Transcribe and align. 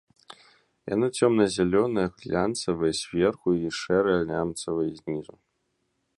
Яно 0.93 1.09
цёмна-зялёнае, 1.19 2.05
глянцавае 2.23 2.91
зверху 3.01 3.49
і 3.65 3.75
шэрае 3.83 4.19
лямцавае 4.33 4.91
знізу. 5.03 5.35